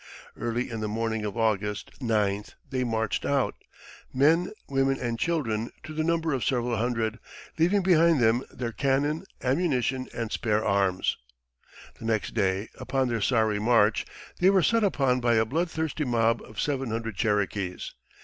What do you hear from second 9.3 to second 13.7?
ammunition, and spare arms. The next day, upon their sorry